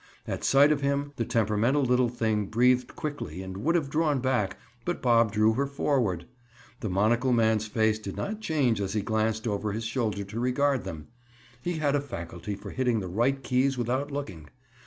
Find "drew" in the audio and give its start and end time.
5.31-5.53